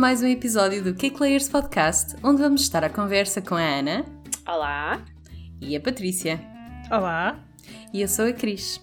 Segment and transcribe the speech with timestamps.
[0.00, 4.06] mais um episódio do Cake Layers Podcast, onde vamos estar à conversa com a Ana.
[4.48, 5.04] Olá.
[5.60, 6.40] E a Patrícia.
[6.90, 7.38] Olá.
[7.92, 8.80] E eu sou a Cris.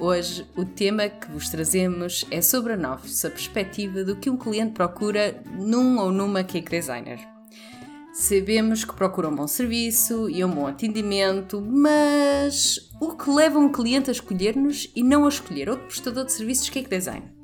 [0.00, 4.72] Hoje o tema que vos trazemos é sobre a nossa perspectiva do que um cliente
[4.72, 7.20] procura num ou numa cake designer.
[8.12, 13.70] Sabemos que procura um bom serviço e um bom atendimento, mas o que leva um
[13.70, 17.37] cliente a escolher-nos e não a escolher outro prestador de serviços cake design?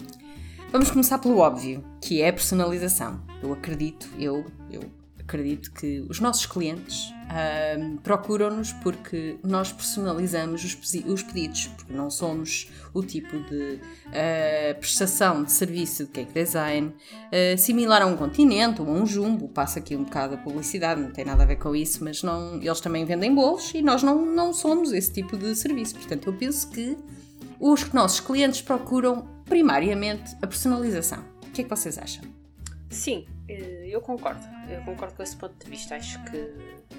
[0.75, 3.23] Vamos começar pelo óbvio, que é a personalização.
[3.41, 4.81] Eu acredito, eu, eu
[5.21, 10.75] acredito que os nossos clientes uh, procuram-nos porque nós personalizamos os,
[11.05, 13.79] os, pedidos, porque não somos o tipo de
[14.09, 19.07] uh, prestação de serviço de cake design uh, similar a um continente ou a um
[19.07, 19.47] jumbo.
[19.47, 22.57] Passa aqui um bocado a publicidade, não tem nada a ver com isso, mas não,
[22.57, 25.95] eles também vendem bolos e nós não, não somos esse tipo de serviço.
[25.95, 26.97] Portanto, eu penso que
[27.61, 31.25] os nossos clientes procuram primariamente a personalização.
[31.47, 32.25] O que é que vocês acham?
[32.91, 34.45] Sim, eh, eu concordo.
[34.69, 35.97] Eu concordo com esse ponto de vista.
[35.97, 36.37] Acho que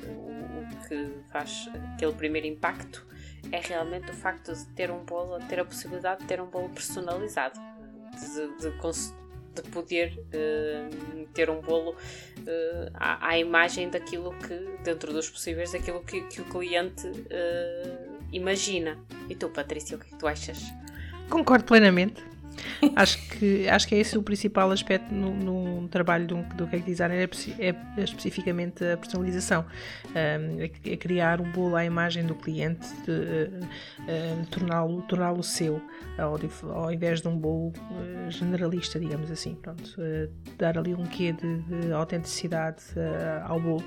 [0.08, 3.06] o que faz aquele primeiro impacto
[3.52, 6.70] é realmente o facto de ter um bolo, ter a possibilidade de ter um bolo
[6.70, 7.60] personalizado,
[8.12, 8.72] de, de,
[9.56, 15.72] de poder uh, ter um bolo uh, à, à, imagem daquilo que, dentro dos possíveis,
[15.72, 18.98] daquilo que, que o cliente uh, imagina.
[19.30, 20.62] E tu, Patrícia, o que, é que tu achas?
[21.30, 22.35] Concordo plenamente
[22.96, 26.86] acho, que, acho que é esse o principal aspecto no, no trabalho do, do cake
[26.86, 29.66] designer, é, é especificamente a personalização.
[30.10, 35.82] Um, é, é, criar um bolo à imagem do cliente, uh, torná-lo torná seu,
[36.18, 36.40] ao,
[36.74, 39.56] ao, invés de um bolo uh, generalista, digamos assim.
[39.56, 42.84] Pronto, uh, dar ali um quê de, de autenticidade
[43.44, 43.84] ao bolo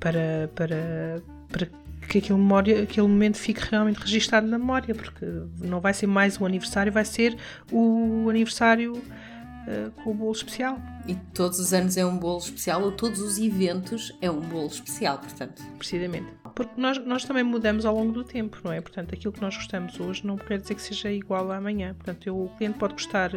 [0.00, 1.68] para, para, para
[2.08, 5.26] que aquele, memória, aquele momento fique realmente registado na memória, porque
[5.60, 7.36] não vai ser mais um aniversário, vai ser
[7.70, 10.78] o aniversário uh, com o bolo especial.
[11.06, 14.68] E todos os anos é um bolo especial, ou todos os eventos é um bolo
[14.68, 15.62] especial, portanto.
[15.76, 16.26] Precisamente.
[16.54, 18.80] Porque nós, nós também mudamos ao longo do tempo, não é?
[18.80, 21.94] Portanto, aquilo que nós gostamos hoje não quer dizer que seja igual a amanhã.
[21.94, 23.32] Portanto, eu, o cliente pode gostar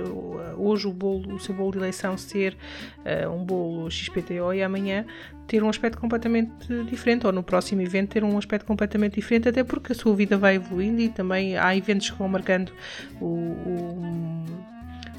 [0.58, 2.56] hoje o bolo, o seu bolo de eleição ser
[3.00, 5.06] uh, um bolo XPTO e amanhã
[5.48, 9.64] ter um aspecto completamente diferente, ou no próximo evento ter um aspecto completamente diferente, até
[9.64, 12.72] porque a sua vida vai evoluindo e também há eventos que vão marcando
[13.20, 14.46] o, o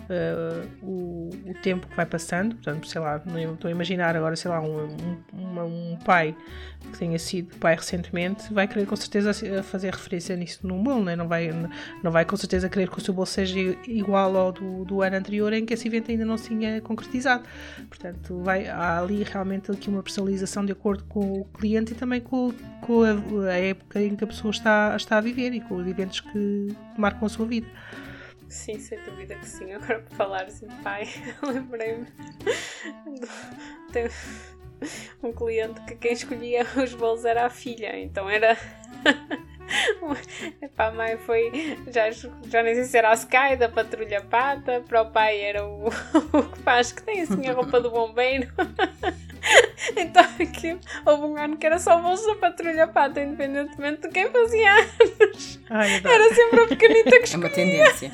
[0.09, 2.55] uh, o, o, tempo que vai passando.
[2.57, 3.17] Portanto, sei lá,
[3.53, 4.89] estou a imaginar agora, sei lá, um,
[5.35, 6.35] um, um, pai
[6.93, 9.33] que tenha sido pai recentemente vai querer com certeza
[9.65, 11.17] fazer referência nisso num bolo, né?
[11.17, 11.51] não, vai,
[12.03, 15.17] não vai com certeza querer que o seu bolo seja igual ao do, do ano
[15.17, 17.43] anterior em que esse evento ainda não se tinha concretizado.
[17.89, 22.21] Portanto, vai, há ali realmente aqui uma personalização de acordo com o cliente e também
[22.21, 25.77] com, com a, a época em que a pessoa está, está a viver e com
[25.77, 27.67] os eventos que marcam a sua vida.
[28.49, 29.73] Sim, sem dúvida que sim.
[29.73, 31.07] Agora para falar assim, pai,
[31.43, 32.07] lembrei-me
[33.93, 34.11] de
[35.23, 38.57] um cliente que quem escolhia os bolos era a filha, então era.
[40.63, 41.51] Epá, a mãe foi.
[41.89, 45.67] Já, já nem sei se era a Sky da Patrulha Pata, para o pai era
[45.67, 45.89] o,
[46.33, 48.49] o que faz, que tem assim a roupa do bombeiro.
[49.97, 54.73] Então aqui houve um ano que era só da Patrulha Pata, independentemente de quem fazia
[54.75, 55.61] anos.
[55.71, 57.35] Ai, era sempre a pequenita que escolhia.
[57.35, 58.13] É uma tendência.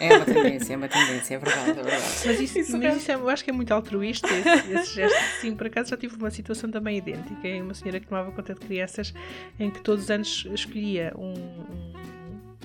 [0.00, 2.02] É uma tendência, é uma tendência, é verdade, é verdade.
[2.24, 5.40] Mas isso, isso, mas isso é, eu acho que é muito altruísta, esse, esse gesto.
[5.40, 7.46] Sim, por acaso já tive uma situação também idêntica.
[7.46, 9.12] É uma senhora que tomava conta de crianças
[9.58, 11.92] em que todos os anos escolhia um, um,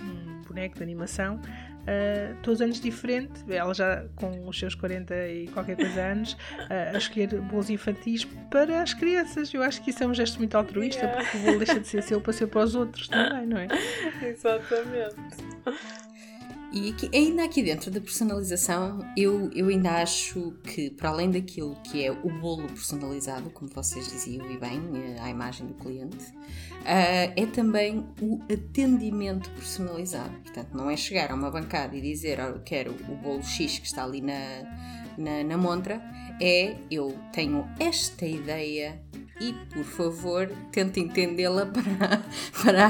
[0.01, 1.41] um boneco de animação
[1.83, 6.33] Uh, todos os anos diferente, ela já com os seus 40 e qualquer coisa anos,
[6.33, 9.53] uh, a escolher bolos infantis para as crianças.
[9.53, 11.21] Eu acho que isso é um gesto muito altruísta, yeah.
[11.21, 13.67] porque o bolo deixa de ser seu para ser para os outros também, não é?
[14.25, 15.15] Exatamente.
[16.73, 22.03] E ainda aqui dentro da personalização, eu, eu ainda acho que, para além daquilo que
[22.03, 27.31] é o bolo personalizado, como vocês diziam e bem, eh, à imagem do cliente, uh,
[27.35, 30.33] é também o atendimento personalizado.
[30.41, 33.85] Portanto, não é chegar a uma bancada e dizer oh, quero o bolo X que
[33.85, 34.63] está ali na,
[35.15, 36.01] na, na montra,
[36.41, 38.99] é eu tenho esta ideia
[39.39, 42.23] e, por favor, tente entendê-la para,
[42.63, 42.87] para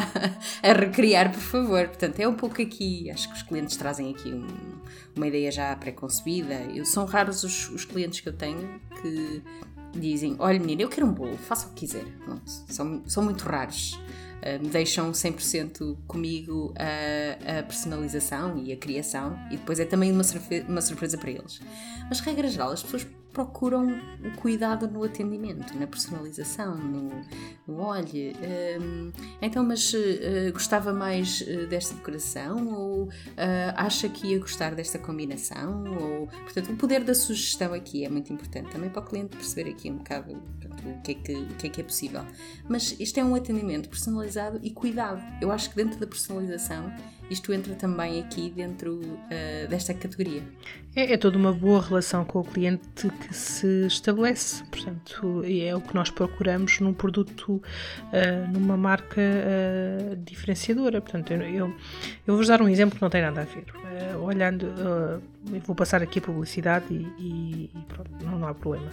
[0.62, 1.88] a recriar, por favor.
[1.88, 4.48] Portanto, é um pouco aqui, acho que os clientes trazem aqui um,
[5.16, 6.56] uma ideia já pré-concebida.
[6.86, 9.42] São raros os, os clientes que eu tenho que
[9.94, 12.06] dizem: Olha, menina, eu quero um bolo, faça o que quiser.
[12.26, 14.00] Pronto, são, são muito raros.
[14.44, 20.12] Uh, me deixam 100% comigo a, a, personalização e a criação, e depois é também
[20.12, 21.62] uma, surpresa, uma surpresa para eles.
[22.10, 27.10] Mas, regra geral, as pessoas procuram o cuidado no atendimento, na personalização, no,
[27.68, 28.36] no olhe.
[28.80, 29.12] Um,
[29.42, 33.10] então, mas uh, gostava mais uh, desta decoração ou uh,
[33.76, 35.84] acha que ia gostar desta combinação?
[36.00, 39.72] Ou, portanto, o poder da sugestão aqui é muito importante também para o cliente perceber
[39.72, 40.40] aqui um bocado
[40.86, 42.26] o, que é que, o que é que é possível.
[42.68, 45.22] Mas isto é um atendimento personalizado e cuidado.
[45.42, 46.94] Eu acho que dentro da personalização
[47.30, 50.44] isto entra também aqui dentro uh, desta categoria.
[50.96, 55.82] É, é, toda uma boa relação com o cliente que se estabelece, portanto, é o
[55.82, 61.02] que nós procuramos num produto, uh, numa marca uh, diferenciadora.
[61.02, 61.76] Portanto, eu, eu,
[62.28, 63.66] eu vou dar um exemplo que não tem nada a ver.
[64.22, 64.68] olhando,
[65.66, 68.90] vou passar aqui a publicidade e, e, pronto, não, não, há problema.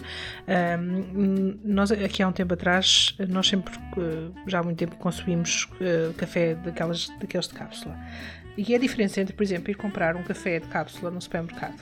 [1.63, 3.73] nós, aqui há um tempo atrás, nós sempre,
[4.47, 5.67] já há muito tempo, consumimos
[6.17, 7.97] café daquelas, daqueles de cápsula.
[8.57, 11.81] E é a diferença entre, por exemplo, ir comprar um café de cápsula no supermercado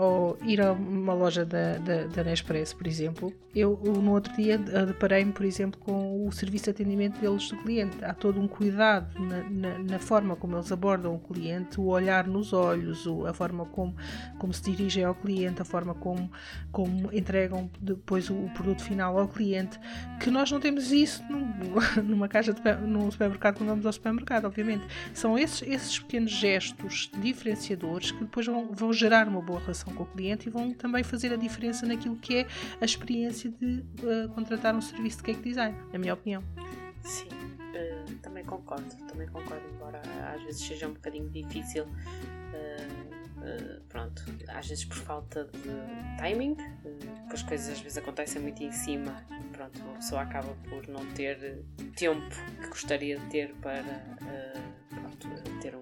[0.00, 4.56] ou ir a uma loja da, da, da Nespresso, por exemplo, eu no outro dia
[4.56, 8.02] deparei-me, por exemplo, com o serviço de atendimento deles do cliente.
[8.02, 12.26] Há todo um cuidado na, na, na, forma como eles abordam o cliente, o olhar
[12.26, 13.94] nos olhos, a forma como,
[14.38, 16.30] como se dirigem ao cliente, a forma como,
[16.70, 19.78] como entregam depois o, o produto final ao cliente,
[20.20, 21.52] que nós não temos isso num,
[22.04, 24.86] numa caixa de, num supermercado quando vamos ao supermercado, obviamente.
[25.12, 30.04] São esses, esses pequenos gestos diferenciadores que depois vão, vão gerar uma boa relação com
[30.04, 32.46] o cliente e vão também fazer a diferença naquilo que é
[32.80, 36.42] a experiência de uh, contratar um serviço de cake design, na minha opinião.
[37.02, 40.00] Sim, uh, também concordo, também concordo, embora
[40.34, 41.84] às vezes seja um bocadinho difícil.
[41.84, 43.10] Uh,
[43.88, 48.62] pronto, às vezes por falta de timing, uh, que as coisas às vezes acontecem muito
[48.62, 51.64] em cima, pronto, uma pessoa acaba por não ter
[51.96, 52.28] tempo
[52.60, 53.82] que gostaria de ter para
[54.90, 55.28] pronto,
[55.60, 55.79] ter um,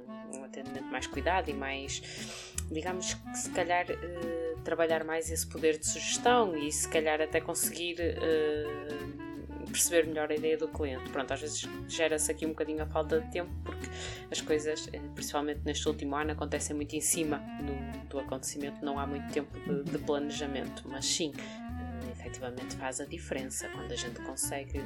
[0.91, 2.03] mais cuidado e mais
[2.71, 7.41] digamos que se calhar uh, trabalhar mais esse poder de sugestão e se calhar até
[7.41, 11.11] conseguir uh, perceber melhor a ideia do cliente.
[11.11, 13.87] Pronto, às vezes gera-se aqui um bocadinho a falta de tempo porque
[14.31, 18.99] as coisas, eh, principalmente neste último ano, acontecem muito em cima do, do acontecimento, não
[18.99, 21.33] há muito tempo de, de planejamento, mas sim.
[22.13, 24.81] efetivamente faz a diferença quando a gente consegue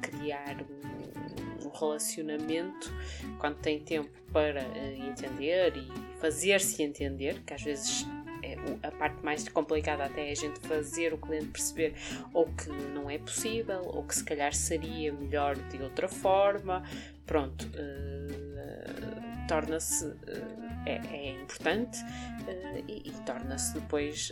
[0.00, 2.92] criar um, um relacionamento
[3.38, 4.62] quando tem tempo para
[5.08, 8.06] entender e fazer-se entender, que às vezes
[8.42, 11.94] é a parte mais complicada até é a gente fazer o cliente perceber
[12.32, 16.82] ou que não é possível, ou que se calhar seria melhor de outra forma.
[17.26, 20.06] Pronto, uh, torna-se.
[20.06, 24.30] Uh, é, é, importante uh, e, e torna-se depois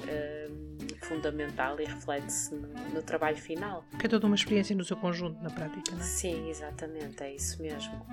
[1.03, 3.85] fundamental e reflete-se no, no, trabalho final.
[3.99, 6.03] Que é toda uma experiência no seu conjunto, na prática, não é?
[6.03, 8.07] Sim, exatamente, é isso mesmo.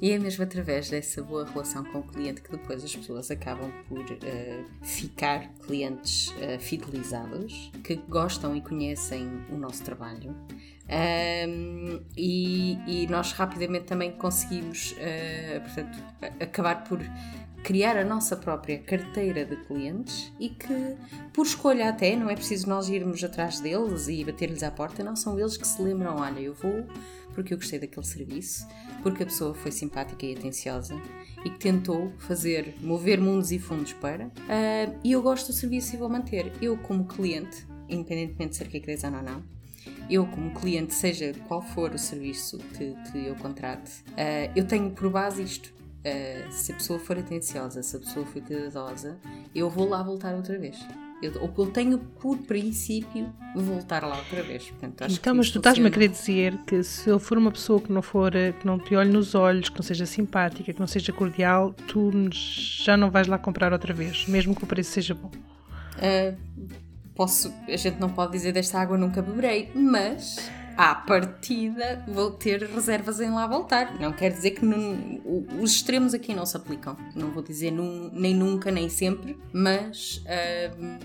[0.00, 3.72] E é mesmo através dessa boa relação com o cliente que depois as pessoas acabam
[3.88, 10.36] por uh, ficar clientes uh, fidelizados, que gostam e conhecem o nosso trabalho.
[11.48, 15.98] Um, e, e, nós rapidamente também conseguimos uh, portanto,
[16.40, 17.00] acabar por
[17.64, 20.94] criar a nossa própria carteira de clientes e que,
[21.32, 25.16] por escolha até, não é preciso nós irmos atrás deles e bater-lhes à porta, não
[25.16, 26.86] são eles que se lembram: olha, eu vou
[27.36, 28.66] porque eu gostei daquele serviço,
[29.02, 31.00] porque a pessoa foi simpática e atenciosa
[31.44, 34.26] e que tentou fazer, mover mundos e fundos para.
[34.26, 36.50] Uh, e eu gosto do serviço e vou manter.
[36.62, 39.44] Eu, como cliente, independentemente de ser cake design ou não,
[40.10, 44.90] eu, como cliente, seja qual for o serviço que, que eu contrate, uh, eu tenho
[44.90, 45.76] por base isto.
[45.76, 49.18] Uh, se a pessoa for atenciosa, se a pessoa for cuidadosa,
[49.54, 50.78] eu vou lá voltar outra vez.
[51.22, 54.64] Eu, ou que eu tenho por princípio voltar lá outra vez.
[54.64, 57.90] Portanto, então, mas tu estás-me a querer dizer que se eu for uma pessoa que
[57.90, 61.12] não for, que não te olhe nos olhos, que não seja simpática, que não seja
[61.12, 65.30] cordial, tu já não vais lá comprar outra vez, mesmo que o preço seja bom.
[65.96, 66.36] Uh,
[67.14, 72.62] posso, a gente não pode dizer desta água nunca beberei, mas à partida vou ter
[72.62, 73.98] reservas em lá voltar.
[73.98, 75.20] Não quer dizer que num,
[75.60, 76.96] os extremos aqui não se aplicam.
[77.14, 80.98] Não vou dizer num, nem nunca, nem sempre, mas uh,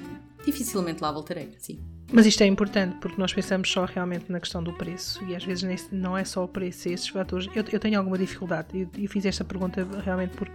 [0.46, 1.80] dificilmente lá voltarei, sim.
[2.14, 5.46] Mas isto é importante porque nós pensamos só realmente na questão do preço e às
[5.46, 7.48] vezes não é só o preço, é esses fatores.
[7.56, 10.54] Eu, eu tenho alguma dificuldade eu, eu, fiz esta pergunta realmente porque,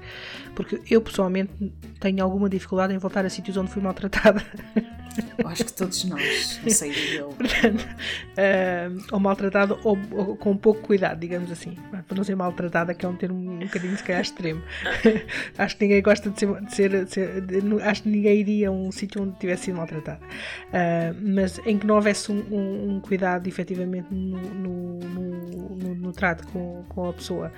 [0.54, 1.50] porque eu pessoalmente
[1.98, 4.44] tenho alguma dificuldade em voltar a sítios onde fui maltratada.
[5.38, 6.92] Eu acho que todos nós, não sei.
[7.36, 11.76] Portanto, uh, ou maltratada ou, ou, com pouco cuidado, digamos assim.
[11.90, 14.62] Para não ser maltratada, que é um termo um bocadinho se calhar extremo.
[15.56, 16.60] acho que ninguém gosta de ser.
[16.60, 19.76] De ser, de ser de, acho que ninguém iria a um sítio onde tivesse sido
[19.76, 20.20] maltratado.
[20.22, 25.94] Uh, mas mas em que não houvesse um, um, um cuidado efetivamente no, no, no,
[25.94, 27.52] no, trato com, com a pessoa.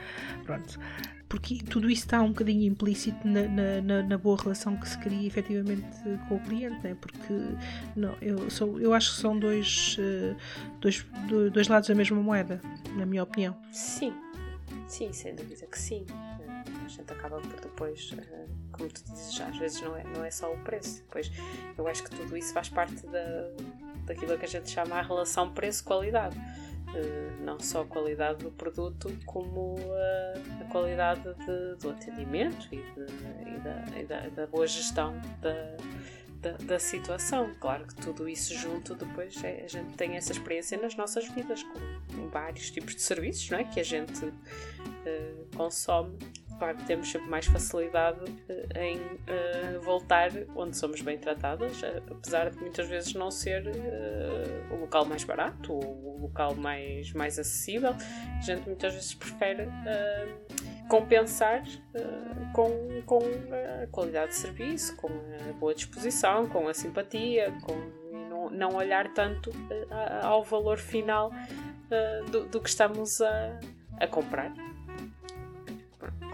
[0.45, 0.79] Pronto.
[1.29, 3.43] Porque tudo isso está um bocadinho implícito na,
[3.83, 5.85] na, na, boa relação que se cria efetivamente
[6.29, 6.97] com o cliente, né?
[6.99, 7.35] porque
[7.95, 10.37] não, eu, sou, eu acho que são dois, uh,
[10.81, 11.05] dois,
[11.53, 12.61] dois lados da mesma moeda,
[12.97, 13.55] na minha opinião.
[13.73, 14.15] Sim,
[14.87, 16.07] sim, sem dúvida que sim.
[16.85, 20.31] A gente acaba por depois, uh, como tu dizes, às vezes não é, não é
[20.31, 21.03] só o preço.
[21.03, 21.31] Depois,
[21.77, 23.51] eu acho que tudo isso faz parte da,
[24.07, 26.37] daquilo que a gente chama a relação preço-qualidade
[27.41, 33.55] não só a qualidade do produto, como a, a qualidade de, do atendimento e, de,
[33.55, 35.77] e, da, e da, da, boa gestão da,
[36.41, 37.55] da, da, situação.
[37.61, 41.63] Claro que tudo isso junto depois é, a gente tem essa experiência nas nossas vidas,
[41.63, 43.65] com vários tipos de serviços não é?
[43.65, 46.19] que a gente uh, consome
[46.59, 52.51] claro, temos sempre mais facilidade uh, em uh, voltar onde somos bem tratadas, uh, apesar
[52.51, 53.65] de muitas vezes não ser
[54.71, 57.91] o local mais barato ou o local mais, mais acessível.
[57.91, 59.69] A gente muitas vezes prefere
[60.89, 61.63] compensar
[62.55, 63.19] com, com
[63.83, 67.75] a qualidade de serviço, com a boa disposição, com a simpatia, com
[68.29, 69.51] não, não olhar tanto
[70.23, 71.31] ao valor final
[72.31, 73.59] do, do que estamos a,
[74.01, 74.53] a comprar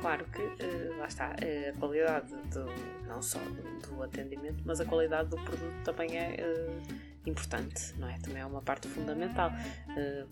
[0.05, 2.67] claro que uh, lá está, uh, a qualidade do,
[3.09, 6.95] não só do, do, atendimento, mas a qualidade do produto também é uh,
[7.27, 8.19] importante, não é?
[8.19, 9.51] Também é uma parte fundamental,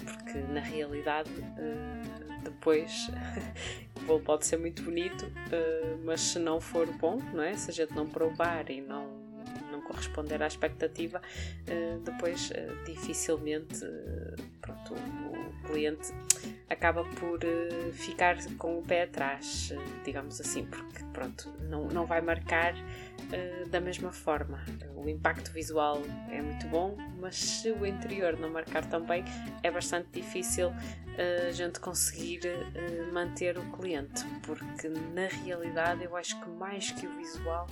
[0.05, 1.31] porque na realidade
[2.45, 3.11] depois
[4.07, 5.25] o pode ser muito bonito,
[6.05, 7.55] mas se não for bom, não é?
[7.55, 9.23] Se a gente não provar e não
[9.87, 11.23] corresponder à expectativa,
[12.05, 12.53] depois
[12.85, 13.87] dificilmente
[14.63, 16.13] pronto, o cliente
[16.71, 22.07] acaba por uh, ficar com o pé atrás, uh, digamos assim, porque pronto, não, não
[22.07, 24.65] vai marcar uh, da mesma forma.
[24.97, 26.01] O impacto visual
[26.31, 29.25] é muito bom, mas se o interior não marcar também,
[29.63, 30.73] é bastante difícil
[31.49, 32.41] a gente conseguir
[33.13, 37.67] manter o cliente, porque na realidade eu acho que mais que o visual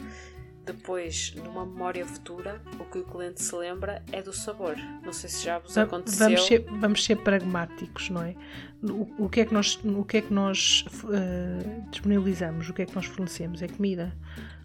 [0.64, 4.76] depois, numa memória futura, o que o cliente se lembra é do sabor.
[5.02, 6.26] Não sei se já vos aconteceu.
[6.26, 8.34] Vamos ser, vamos ser pragmáticos, não é?
[8.82, 12.68] O, o, que é que nós, o que é que nós uh, disponibilizamos?
[12.68, 13.62] O que é que nós fornecemos?
[13.62, 14.14] É comida.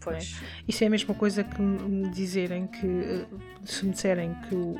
[0.05, 0.39] Pois.
[0.41, 0.45] É?
[0.67, 3.25] Isso é a mesma coisa que me dizerem que, eh,
[3.63, 4.75] se me disserem que o,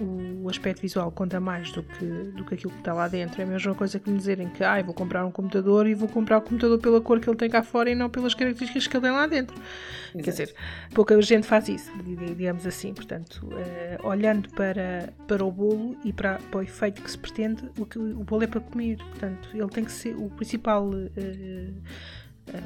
[0.00, 3.40] o, o, aspecto visual conta mais do que, do que aquilo que está lá dentro,
[3.40, 6.08] é a mesma coisa que me dizerem que ah, vou comprar um computador e vou
[6.08, 8.96] comprar o computador pela cor que ele tem cá fora e não pelas características que
[8.96, 9.56] ele tem lá dentro.
[9.56, 10.24] Exato.
[10.24, 10.54] Quer dizer,
[10.94, 11.90] pouca gente faz isso,
[12.36, 12.92] digamos assim.
[12.92, 17.70] Portanto, uh, olhando para, para o bolo e para, para, o efeito que se pretende,
[17.78, 18.98] o, que, o bolo é para comer.
[18.98, 20.90] Portanto, ele tem que ser o principal.
[20.90, 21.72] Uh,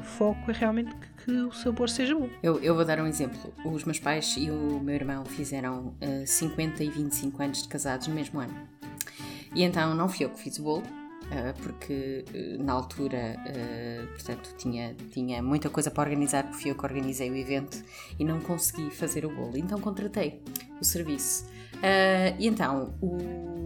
[0.03, 2.31] foco é realmente que, que, o sabor seja bom.
[2.41, 3.53] Eu, eu vou dar um exemplo.
[3.65, 8.07] Os meus pais e o meu irmão fizeram uh, 50 e 25 anos de casados
[8.07, 8.55] no mesmo ano.
[9.53, 13.37] E então não fui eu que fiz o bolo, uh, porque uh, na altura,
[14.15, 17.83] portanto, tinha, tinha muita coisa para organizar, porque fui eu que organizei o evento
[18.19, 19.57] e não consegui fazer o bolo.
[19.57, 20.41] Então contratei
[20.81, 21.47] o serviço.
[22.39, 23.57] E então, o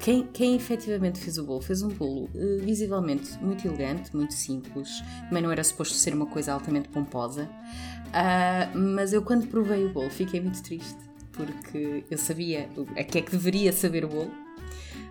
[0.00, 5.02] quem, quem efetivamente fez o bolo fez um bolo uh, visivelmente muito elegante, muito simples,
[5.28, 9.92] também não era suposto ser uma coisa altamente pomposa, uh, mas eu quando provei o
[9.92, 10.98] bolo fiquei muito triste
[11.32, 14.30] porque eu sabia a que é que deveria saber o bolo.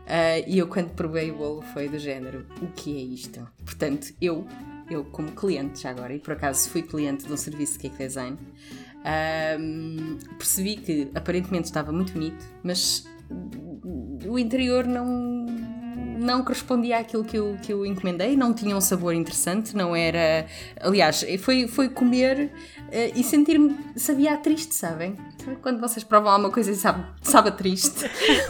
[0.10, 3.48] Uh, e eu quando provei o bolo foi do género, o que é isto?
[3.64, 4.46] Portanto, eu,
[4.90, 7.98] eu como cliente já agora, e por acaso fui cliente de um serviço de cake
[7.98, 8.38] design,
[10.38, 13.08] percebi que aparentemente estava muito bonito, mas
[14.26, 15.46] o interior não
[16.20, 20.46] não correspondia àquilo que eu, que eu encomendei, não tinha um sabor interessante, não era.
[20.82, 22.52] Aliás, foi, foi comer
[22.88, 23.78] uh, e sentir-me.
[23.96, 25.16] sabia triste, sabem?
[25.62, 28.06] Quando vocês provam alguma coisa e sabe, sabe triste.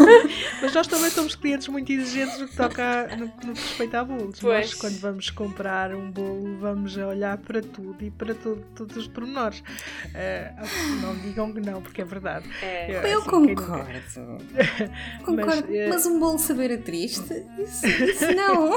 [0.62, 4.04] Mas nós também somos clientes muito exigentes no que toca no, no que respeita a
[4.04, 4.40] bolos.
[4.40, 4.72] Pois.
[4.72, 9.60] Nós, quando vamos comprar um bolo, vamos olhar para tudo e para todos os pormenores.
[9.60, 12.50] Uh, não digam que não, porque é verdade.
[12.62, 12.90] É.
[12.90, 13.86] Eu, eu assim, concordo.
[15.26, 15.68] concordo.
[15.68, 18.76] Mas, uh, mas, um bolo saber a triste, isso, isso não.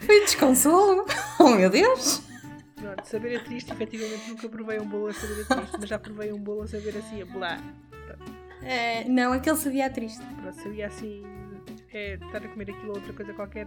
[0.00, 1.06] Foi desconsolo.
[1.38, 2.22] Oh meu Deus!
[2.76, 5.98] Pronto, saber a triste, efetivamente nunca provei um bolo a saber a triste, mas já
[5.98, 7.58] provei um bolo a saber assim, a blá.
[8.62, 10.22] É, não, aquele sabia a triste.
[10.40, 11.22] Pronto, sabia assim.
[11.92, 13.66] É, estar a comer aquilo ou outra coisa qualquer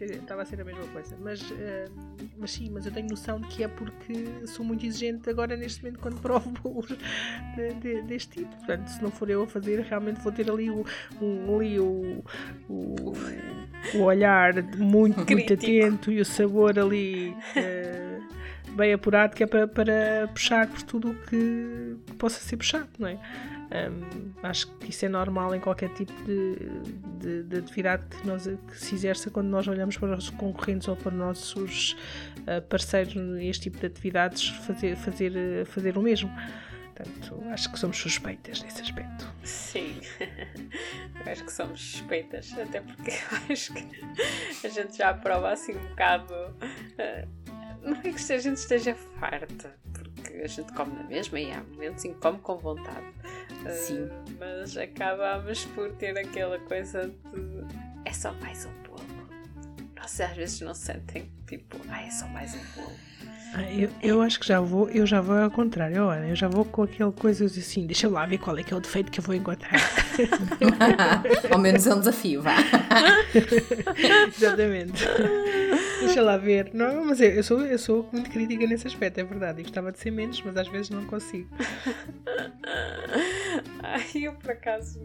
[0.00, 1.14] estava a ser a mesma coisa.
[1.20, 1.90] Mas, uh,
[2.38, 5.82] mas sim, mas eu tenho noção de que é porque sou muito exigente agora neste
[5.82, 6.96] momento quando provo bolos
[7.56, 8.56] de, de, deste tipo.
[8.56, 10.86] Portanto, se não for eu a fazer, realmente vou ter ali o,
[11.20, 12.24] um, ali o,
[12.70, 12.94] o,
[13.96, 17.36] o olhar muito, muito atento e o sabor ali.
[17.54, 18.17] Uh,
[18.78, 23.08] bem apurado, que é para, para puxar por tudo o que possa ser puxado, não
[23.08, 23.18] é?
[23.70, 26.56] Um, acho que isso é normal em qualquer tipo de,
[27.18, 30.88] de, de, atividade que, nós, que se exerça quando nós olhamos para os nossos concorrentes
[30.88, 31.96] ou para os nossos
[32.38, 36.30] uh, parceiros neste tipo de atividades fazer, fazer, fazer o mesmo.
[36.94, 39.30] Portanto, acho que somos suspeitas nesse aspecto.
[39.44, 40.00] Sim,
[41.26, 43.12] acho que somos suspeitas, até porque
[43.52, 46.32] acho que a gente já prova assim um bocado.
[46.34, 47.47] Uh,
[47.82, 51.62] não é que a gente esteja farta, porque a gente come na mesma e há
[51.62, 53.06] momentos em que come com vontade.
[53.64, 54.08] Uh, Sim.
[54.38, 57.66] Mas acabamos por ter aquela coisa de.
[58.04, 59.06] É só mais um bolo.
[59.96, 62.96] Nossa, às vezes não sentem tipo, ah, é só mais um bolo.
[63.54, 66.48] Ah, eu, eu acho que já vou, eu já vou ao contrário, olha, eu já
[66.48, 69.20] vou com aquele coisa assim, deixa lá ver qual é que é o defeito que
[69.20, 69.80] eu vou encontrar.
[71.50, 72.56] Ao menos é um desafio, vá.
[74.36, 75.04] Exatamente.
[76.18, 76.70] Deixa lá ver.
[76.74, 79.60] Não, mas eu, eu, sou, eu sou muito crítica nesse aspecto, é verdade.
[79.60, 81.48] Eu gostava de ser menos, mas às vezes não consigo.
[83.84, 85.00] Ai, eu por acaso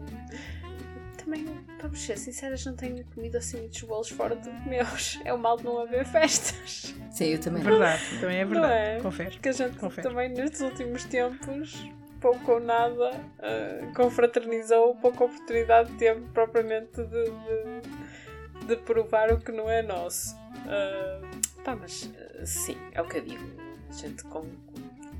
[1.16, 1.46] também,
[1.80, 5.20] vamos ser sinceras, não tenho comido assim muitos bolos fora dos meus.
[5.24, 6.92] É o mal de não haver festas.
[7.12, 7.62] Sim, eu também.
[7.62, 8.74] Verdade, também é verdade.
[8.74, 9.00] É?
[9.00, 9.30] Confere.
[9.30, 10.08] Porque a gente Confere.
[10.08, 11.88] também nestes últimos tempos,
[12.20, 19.52] pouco ou nada, uh, confraternizou, pouca oportunidade teve propriamente de, de, de, provar o que
[19.52, 20.42] não é nosso.
[20.64, 23.44] Uh, pá, mas uh, sim, é o que eu digo.
[23.88, 24.46] A gente com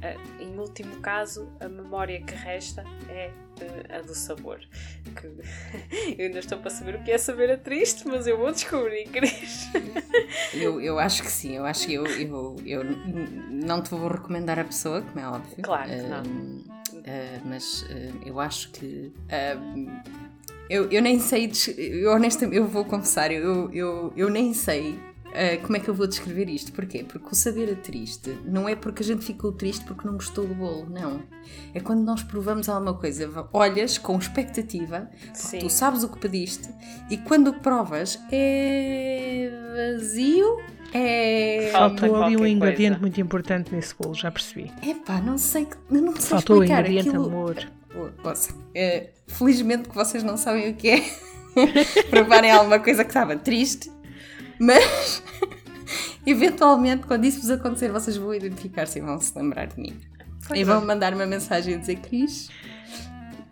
[0.05, 4.61] eh, em último caso, a memória que resta é uh, a do sabor.
[5.17, 5.27] Que
[6.21, 9.09] eu ainda estou para saber o que é saber a triste, mas eu vou descobrir,
[9.09, 9.71] Cris.
[10.53, 14.59] eu, eu acho que sim, eu acho que eu, eu, eu não te vou recomendar
[14.59, 15.57] a pessoa, como é óbvio.
[15.63, 16.23] Claro que não.
[16.23, 19.11] Uh, mas uh, eu acho que.
[20.69, 24.99] eu, eu nem sei, eu honestamente, eu vou confessar, eu, eu, eu nem sei
[25.35, 26.71] Uh, como é que eu vou descrever isto?
[26.71, 27.03] Porquê?
[27.03, 30.47] Porque o saber é triste não é porque a gente ficou triste porque não gostou
[30.47, 31.23] do bolo, não.
[31.75, 35.11] É quando nós provamos alguma coisa, olhas com expectativa,
[35.59, 36.69] tu sabes o que pediste
[37.11, 39.51] e quando provas é
[39.99, 40.63] vazio.
[40.93, 41.71] É...
[41.73, 43.01] Faltou ali um ingrediente coisa.
[43.01, 44.71] muito importante nesse bolo, já percebi.
[44.87, 46.85] Epá, não sei, não sei Faltou explicar.
[46.85, 47.27] o ingrediente Aquilo...
[47.27, 47.57] amor.
[48.23, 51.05] Nossa, é, felizmente que vocês não sabem o que é
[52.09, 53.91] provarem alguma coisa que estava triste
[54.59, 55.23] mas,
[56.27, 59.97] eventualmente, quando isso vos acontecer, vocês vão identificar-se e vão se lembrar de mim.
[60.47, 60.85] Pois e vão é.
[60.85, 62.51] mandar uma mensagem a dizer: Cris,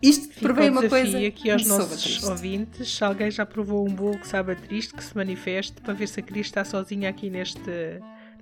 [0.02, 1.18] isto provei uma coisa.
[1.26, 5.02] aqui aos nossos ouvintes: se alguém já provou um bolo que sabe a triste, que
[5.02, 7.60] se manifeste para ver se a Cris está sozinha aqui neste,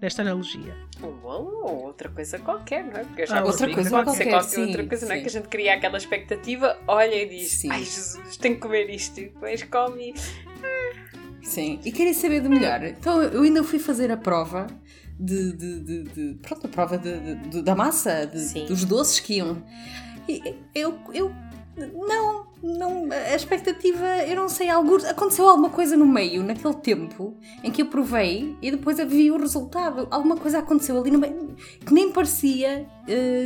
[0.00, 0.74] nesta analogia.
[1.02, 3.04] Ou outra coisa qualquer, não é?
[3.04, 5.12] Porque já ah, outra coisa qualquer, qualquer sim, outra coisa, sim.
[5.12, 5.20] não é?
[5.20, 7.70] Que a gente cria aquela expectativa, olha e diz: sim.
[7.70, 10.14] Ai Jesus, tenho que comer isto, e depois come.
[11.42, 12.82] Sim, e querem saber do melhor.
[12.84, 14.66] Então eu ainda fui fazer a prova
[15.18, 15.52] de.
[15.52, 18.30] de, de, de pronto, a prova de, da massa,
[18.68, 19.62] dos doces que iam.
[20.28, 21.32] E eu, eu.
[21.76, 23.08] Não, não.
[23.10, 27.82] A expectativa, eu não sei, algo, aconteceu alguma coisa no meio, naquele tempo, em que
[27.82, 30.06] eu provei e depois vi o resultado.
[30.10, 32.86] Alguma coisa aconteceu ali no meio que nem parecia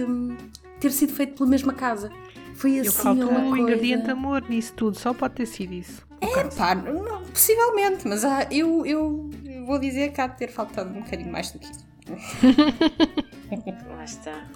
[0.08, 0.36] hum,
[0.80, 2.10] ter sido feito pela mesma casa.
[2.54, 2.86] Foi assim.
[2.86, 3.58] Eu faltou um coisa...
[3.58, 6.06] ingrediente amor nisso tudo, só pode ter sido isso.
[6.20, 9.30] É, pá, não, possivelmente, mas ah, eu, eu
[9.66, 11.84] vou dizer que há de ter faltado um bocadinho mais do que isso.
[13.88, 14.46] Lá está.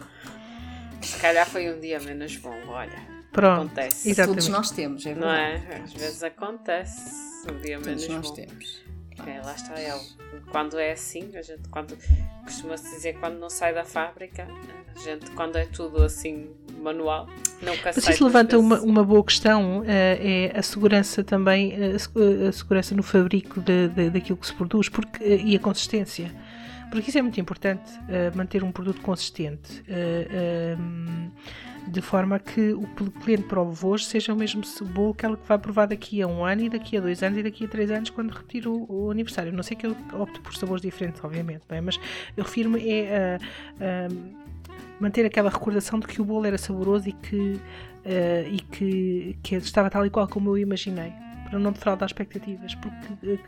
[1.00, 3.18] Se calhar foi um dia menos bom, olha.
[3.32, 4.10] Pronto, acontece.
[4.10, 4.44] Exatamente.
[4.44, 5.82] Todos nós temos, é Não é?
[5.82, 8.34] Às vezes acontece um dia menos Todos nós bom.
[8.34, 8.87] temos.
[9.44, 10.00] Lá está ele.
[10.50, 11.96] Quando é assim, a gente, quando
[12.44, 14.48] costuma-se dizer quando não sai da fábrica,
[14.94, 16.48] a gente, quando é tudo assim
[16.80, 17.28] manual,
[17.62, 22.52] nunca Mas isso levanta uma, uma boa questão, uh, é a segurança também, uh, a
[22.52, 26.32] segurança no fabrico de, de, daquilo que se produz porque, uh, e a consistência.
[26.90, 27.82] Porque isso é muito importante,
[28.34, 29.84] manter um produto consistente.
[30.78, 31.30] Um,
[31.86, 32.86] de forma que o
[33.22, 34.62] cliente prove hoje seja o mesmo
[34.92, 37.38] bolo que ela que vai provar daqui a um ano e daqui a dois anos
[37.38, 39.52] e daqui a três anos quando repetir o, o aniversário.
[39.52, 41.80] Não sei que eu opte por sabores diferentes, obviamente, é?
[41.80, 41.98] mas
[42.36, 43.38] eu refiro-me é
[43.80, 44.08] a,
[45.00, 49.54] manter aquela recordação de que o bolo era saboroso e que, uh, e que, que
[49.56, 51.12] estava tal e qual como eu imaginei
[51.48, 53.38] para não defraudar expectativas, porque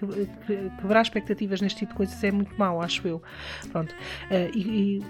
[0.80, 3.22] quebrar expectativas neste tipo de coisas é muito mau, acho eu.
[3.70, 3.94] Pronto.
[4.30, 5.02] Uh, e,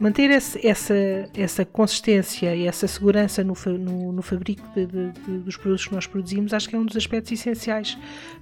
[0.00, 0.94] manter esse, essa,
[1.34, 5.94] essa consistência e essa segurança no, no, no fabrico de, de, de, dos produtos que
[5.94, 7.98] nós produzimos, acho que é um dos aspectos essenciais uh,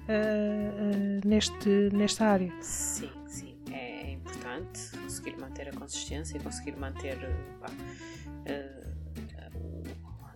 [0.07, 2.51] uh, neste, nesta área.
[2.61, 8.92] Sim, sim, é importante conseguir manter a consistência e conseguir manter uh,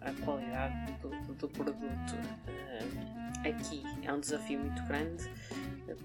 [0.02, 2.16] a qualidade do, do produto.
[3.44, 5.30] aqui é um desafio muito grande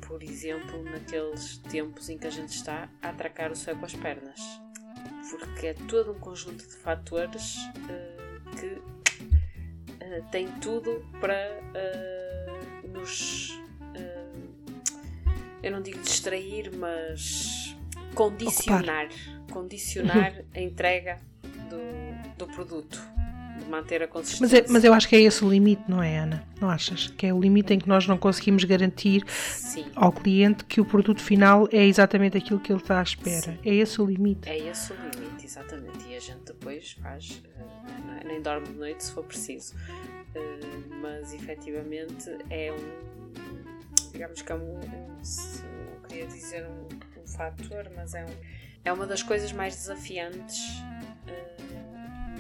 [0.07, 3.95] por exemplo, naqueles tempos em que a gente está a atracar o céu com as
[3.95, 4.41] pernas.
[5.31, 11.35] Porque é todo um conjunto de fatores uh, que uh, tem tudo para
[12.93, 13.59] nos.
[15.63, 17.75] eu não digo distrair, mas
[18.15, 19.07] condicionar.
[19.07, 19.43] Ocupar.
[19.51, 21.21] Condicionar a entrega
[21.69, 23.01] do, do produto
[23.69, 24.61] manter a consistência.
[24.61, 26.45] Mas, é, mas eu acho que é esse o limite, não é, Ana?
[26.61, 27.09] Não achas?
[27.09, 29.87] Que é o limite em que nós não conseguimos garantir Sim.
[29.95, 33.41] ao cliente que o produto final é exatamente aquilo que ele está à espera.
[33.41, 33.59] Sim.
[33.65, 34.49] É esse o limite.
[34.49, 36.07] É esse o limite, exatamente.
[36.09, 39.75] E a gente depois faz, uh, nem dorme de noite se for preciso.
[39.75, 44.13] Uh, mas efetivamente é um.
[44.13, 44.59] Digamos que é um.
[44.59, 48.35] um não queria dizer um, um fator, mas é, um,
[48.85, 50.59] é uma das coisas mais desafiantes.
[51.27, 51.82] Uh,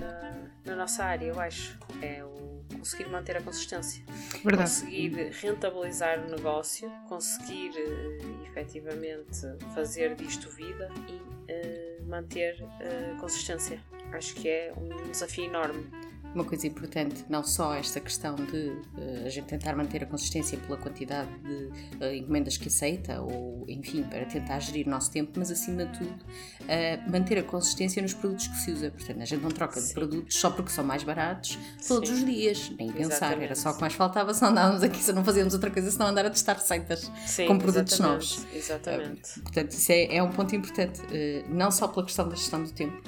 [0.02, 1.78] na, na nossa área, eu acho.
[2.00, 4.04] É o conseguir manter a consistência.
[4.44, 4.70] Verdade.
[4.70, 9.40] Conseguir rentabilizar o negócio, conseguir uh, efetivamente
[9.74, 13.80] fazer disto vida e uh, manter a uh, consistência.
[14.12, 15.88] Acho que é um desafio enorme
[16.34, 20.58] uma coisa importante, não só esta questão de uh, a gente tentar manter a consistência
[20.58, 25.32] pela quantidade de uh, encomendas que aceita, ou enfim, para tentar gerir o nosso tempo,
[25.36, 28.90] mas acima de tudo, uh, manter a consistência nos produtos que se usa.
[28.90, 29.88] Portanto, a gente não troca Sim.
[29.88, 32.14] de produtos só porque são mais baratos todos Sim.
[32.14, 33.44] os dias, nem pensar, exatamente.
[33.44, 35.90] era só o que mais faltava se não andávamos aqui, se não fazíamos outra coisa,
[35.90, 38.38] se não andar a testar receitas Sim, com produtos exatamente.
[38.38, 38.54] novos.
[38.54, 39.40] Exatamente.
[39.40, 41.00] portanto, isso é, é um ponto importante,
[41.48, 43.02] não só pela questão da gestão do tempo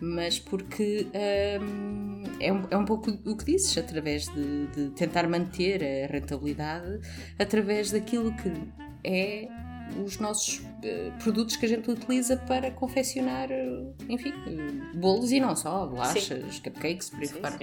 [0.00, 1.06] mas porque
[1.60, 6.12] um, é, um, é um pouco o que dizes, através de, de, tentar manter a
[6.12, 7.00] rentabilidade
[7.38, 8.52] através daquilo que
[9.04, 9.48] é
[10.04, 13.48] os nossos uh, produtos que a gente utiliza para confeccionar,
[14.08, 14.32] enfim,
[14.94, 16.62] bolos e não só, bolachas, sim.
[16.62, 17.58] cupcakes, por aí fora.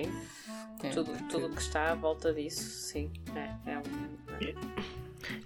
[0.84, 4.95] É, tudo, tudo que está à volta disso, sim, é, é um.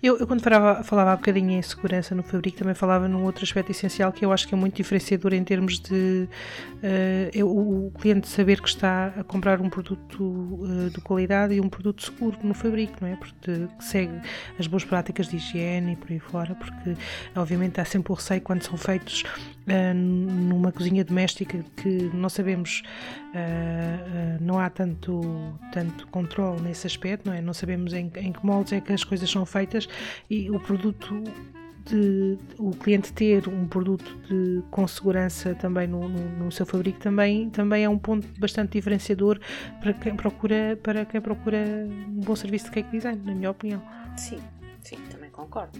[0.01, 3.43] Eu, eu quando falava, falava há bocadinho em segurança no Fabrico, também falava num outro
[3.43, 6.27] aspecto essencial que eu acho que é muito diferenciador em termos de
[6.77, 11.61] uh, eu, o cliente saber que está a comprar um produto uh, de qualidade e
[11.61, 13.15] um produto seguro no Fabrico, não é?
[13.15, 14.21] Porque segue
[14.57, 16.95] as boas práticas de higiene e por aí fora, porque
[17.35, 19.23] obviamente há sempre o receio quando são feitos
[19.67, 22.83] uh, numa cozinha doméstica que não sabemos,
[24.41, 25.21] não há tanto,
[25.71, 27.41] tanto controle nesse aspecto, não é?
[27.41, 29.87] Não sabemos em, em que moldes é que as coisas são feitas
[30.29, 31.23] e o produto
[31.89, 36.99] de, o cliente ter um produto de, com segurança também no, no, no, seu fabrico
[36.99, 39.39] também, também é um ponto bastante diferenciador
[39.79, 43.81] para quem procura para quem procura um bom serviço de cake design, na minha opinião.
[44.15, 44.39] Sim,
[44.83, 45.79] sim, também concordo.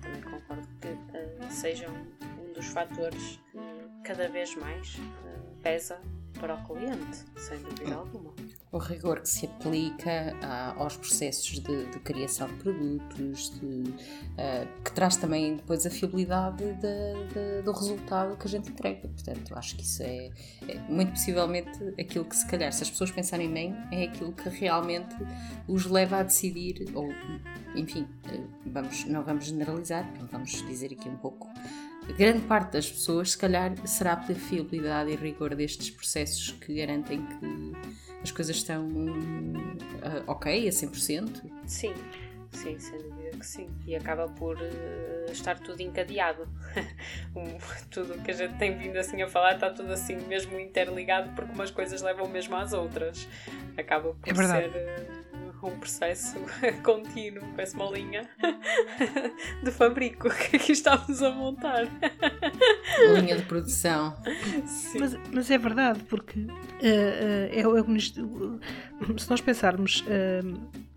[0.00, 3.60] Também concordo que uh, seja um, um, dos fatores que
[4.04, 5.98] cada vez mais uh, pesa
[6.40, 8.32] para o cliente, sem dúvida alguma
[8.72, 13.92] o rigor que se aplica ah, aos processos de, de, criação de produtos, de,
[14.38, 19.08] ah, que traz também depois a fiabilidade de, do resultado que a gente entrega.
[19.08, 20.30] Portanto, acho que isso é,
[20.68, 24.48] é, muito possivelmente aquilo que, se calhar, se as pessoas pensarem bem, é aquilo que
[24.48, 25.16] realmente
[25.66, 27.08] os leva a decidir, ou,
[27.74, 31.48] enfim, ah, vamos, não vamos generalizar, vamos dizer aqui um pouco
[32.12, 37.24] grande parte das pessoas, se calhar, será pela fiabilidade e rigor destes processos que garantem
[37.24, 37.72] que
[38.22, 41.50] as coisas estão uh, ok a 100%?
[41.66, 41.94] Sim,
[42.52, 43.68] sim, sem dúvida que sim.
[43.86, 46.46] E acaba por uh, estar tudo encadeado.
[47.90, 51.34] tudo o que a gente tem vindo assim a falar está tudo assim mesmo interligado
[51.34, 53.26] porque umas coisas levam mesmo às outras.
[53.76, 55.09] Acaba por é ser.
[55.62, 56.38] Um processo
[56.82, 58.28] contínuo, parece uma linha
[59.62, 61.86] de fabrico que aqui estamos a montar.
[63.14, 64.16] Linha de produção.
[64.98, 66.50] Mas, mas, é verdade, porque uh, uh,
[66.82, 70.02] é, é, se nós pensarmos.
[70.02, 70.89] Uh,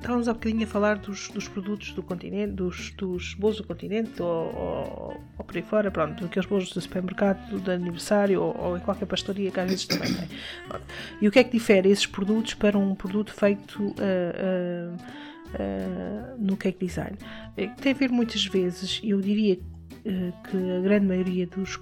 [0.00, 4.20] estávamos há bocadinho a falar dos, dos produtos do continente, dos, dos bolos do continente
[4.20, 8.76] ou, ou, ou por aí fora, pronto, aqueles bolos do supermercado, do aniversário ou, ou,
[8.76, 10.28] em qualquer pastoria que às vezes também tem.
[11.20, 16.36] E o que é que difere esses produtos para um produto feito uh, uh, uh,
[16.38, 17.16] no cake design?
[17.80, 21.78] Tem a ver muitas vezes, eu diria eh, que a grande maioria dos,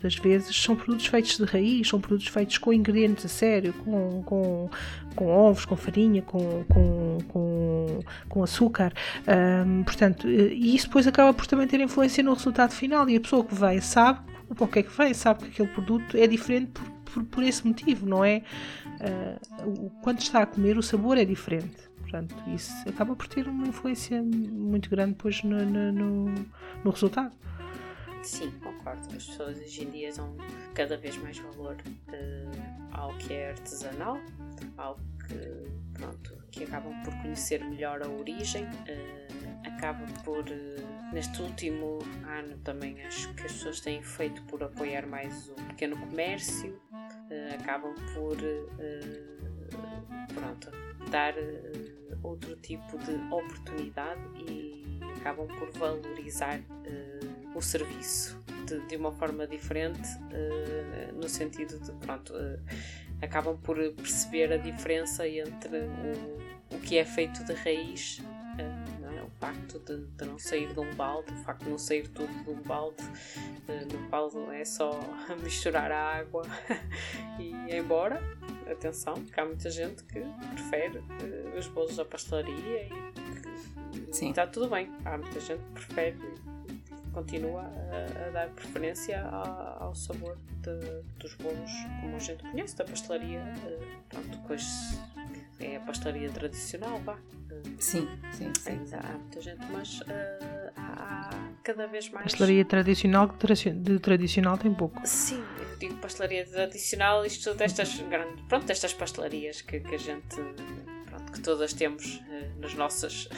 [0.00, 4.22] das vezes são produtos feitos de raiz, são produtos feitos com ingredientes a sério, com,
[4.22, 4.70] com,
[5.14, 8.92] com ovos, com farinha, com, com, com, com açúcar.
[9.26, 13.08] Um, portanto, eh, e isso depois acaba por também ter influência no resultado final.
[13.08, 16.16] E a pessoa que vai sabe o que é que vem, sabe que aquele produto
[16.16, 18.42] é diferente por, por, por esse motivo, não é?
[19.00, 21.88] Uh, quando está a comer, o sabor é diferente.
[22.00, 26.34] Portanto, isso acaba por ter uma influência muito grande depois no, no,
[26.82, 27.32] no resultado.
[28.28, 29.08] Sim, concordo.
[29.16, 30.36] As pessoas hoje em dia dão
[30.74, 31.76] cada vez mais valor
[32.08, 34.20] uh, ao que é artesanal,
[34.76, 41.40] ao que, pronto, que acabam por conhecer melhor a origem, uh, acabam por, uh, neste
[41.40, 46.78] último ano também acho que as pessoas têm feito por apoiar mais o pequeno comércio,
[47.58, 48.36] acabam por
[50.34, 50.70] pronto,
[51.10, 51.32] dar
[52.22, 56.60] outro tipo de oportunidade e acabam por valorizar
[57.58, 62.32] o serviço de, de, uma forma diferente, uh, no sentido de, pronto,
[63.20, 68.22] acabam por perceber a diferença entre o, o que é feito de raiz
[69.28, 72.32] o facto de, de, não sair de um balde, o facto de não sair tudo
[72.44, 73.02] de um balde,
[73.92, 74.98] no qual é só
[75.42, 76.42] misturar a água
[77.38, 78.20] e ir embora.
[78.70, 80.20] Atenção, que há muita gente que
[80.52, 84.30] prefere uh, os bolos da pastelaria e Sim.
[84.30, 84.92] está tudo bem.
[85.04, 86.18] Há muita gente que prefere
[87.12, 92.76] continua a, a dar preferência ao, ao sabor de, dos bolos como a gente conhece,
[92.76, 93.40] da pastelaria.
[93.40, 94.64] Uh, pronto, depois
[95.60, 97.18] é a pastelaria tradicional, vá.
[97.78, 98.70] Sim, sim, sim.
[98.70, 100.04] Ainda há muita gente, mas uh,
[100.76, 102.24] há, há, cada vez mais.
[102.24, 103.34] Pastelaria tradicional,
[103.74, 105.00] de tradicional tem pouco.
[105.04, 108.44] Sim, eu digo pastelaria tradicional, isto destas grandes.
[108.48, 110.36] Pronto, destas pastelarias que, que a gente
[111.18, 113.28] pronto, que todas temos uh, nos, nossos,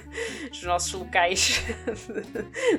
[0.48, 1.62] nos nossos locais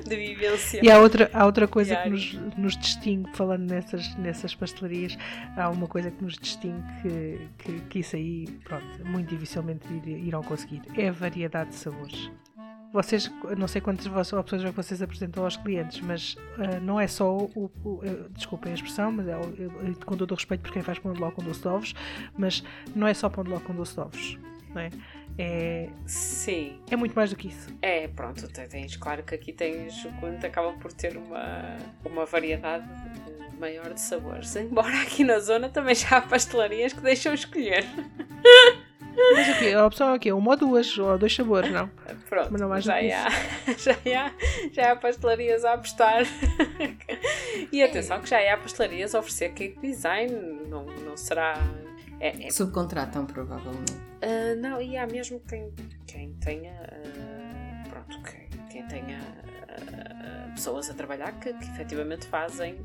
[0.08, 0.80] de, vivência.
[0.82, 5.16] E há outra, há outra coisa que nos, nos distingue, falando nessas, nessas pastelarias,
[5.56, 10.26] há uma coisa que nos distingue que, que, que isso aí, pronto, muito dificilmente ir,
[10.26, 10.82] irão conseguir.
[10.96, 12.30] É a variedade de sabores
[12.92, 17.06] vocês, não sei quantas opções é que vocês apresentam aos clientes, mas uh, não é
[17.06, 20.82] só o, o desculpem a expressão, mas é o, com todo o respeito por quem
[20.82, 21.94] faz pão de ló com doce de ovos,
[22.36, 24.38] mas não é só pão de ló com doce de ovos,
[24.74, 24.90] não é?
[25.40, 26.80] É, Sim.
[26.90, 27.72] É muito mais do que isso.
[27.80, 32.88] É, pronto, tens, claro que aqui tens o quanto acaba por ter uma, uma variedade
[33.60, 34.54] maior de sabores.
[34.56, 37.84] Embora aqui na zona também já há pastelarias que deixam escolher.
[39.34, 39.72] Mas o quê?
[39.72, 40.32] A opção é o quê?
[40.32, 41.88] Uma ou duas, ou dois sabores, não?
[42.28, 43.30] Pronto, Mas não mais já, há,
[43.76, 44.32] já, há,
[44.72, 46.22] já há pastelarias a apostar.
[47.72, 50.32] e atenção que já há pastelarias a oferecer cake design,
[50.68, 51.54] não, não será...
[52.20, 52.50] É, é...
[52.50, 53.92] Subcontratam, provavelmente.
[53.92, 55.72] Uh, não, e há mesmo quem,
[56.06, 56.72] quem tenha...
[56.72, 62.84] Uh, pronto, quem, quem tenha uh, pessoas a trabalhar que, que efetivamente fazem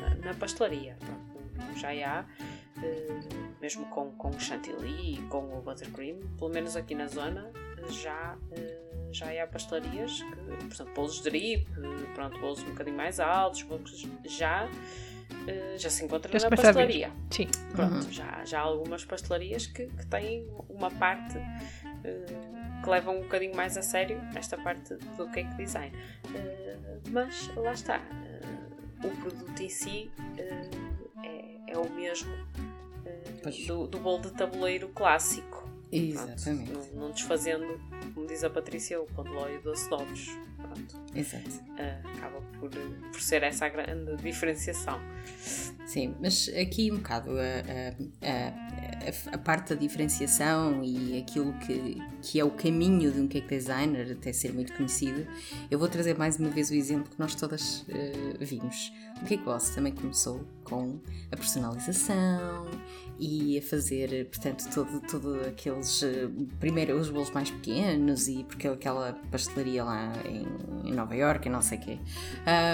[0.00, 0.96] na, na, pastelaria.
[1.00, 2.24] Pronto, já há
[2.82, 7.50] uh, mesmo com, com o chantilly e com o buttercream, pelo menos aqui na zona,
[7.88, 11.66] já, uh, já há pastelarias que, por exemplo, bolos de drip,
[12.14, 13.66] pronto, bolos um bocadinho mais altos,
[14.24, 17.12] já, uh, já se encontra na pastelaria.
[17.30, 17.48] Sim.
[17.72, 18.12] Pronto, uhum.
[18.12, 21.38] já, já há algumas pastelarias que, que têm uma parte
[22.82, 25.96] que levam um bocadinho mais a sério esta parte do cake design.
[27.12, 28.00] mas lá está,
[29.04, 32.32] o produto em si é, é o mesmo
[33.66, 35.62] do, do bolo de tabuleiro clássico.
[35.92, 36.70] Exatamente.
[36.70, 37.80] Pronto, não, não, desfazendo,
[38.14, 40.28] como diz a Patrícia, o pão de ló e o doce de ovos.
[41.14, 41.50] Exato.
[41.50, 44.98] Uh, acaba por, por ser essa a grande diferenciação.
[45.84, 47.42] Sim, mas aqui um bocado a,
[48.22, 53.28] a, a, a, parte da diferenciação e aquilo que, que é o caminho de um
[53.28, 55.26] cake designer até ser muito conhecido,
[55.70, 57.84] eu vou trazer mais uma vez o exemplo que nós todas uh,
[58.40, 58.90] vimos.
[59.22, 60.98] O Boss também começou com
[61.30, 62.66] a personalização
[63.18, 66.02] e a fazer, portanto, todo, todo aqueles.
[66.02, 71.46] Eh, primeiro os bolos mais pequenos e porque aquela pastelaria lá em, em Nova York
[71.46, 71.98] e não sei o quê.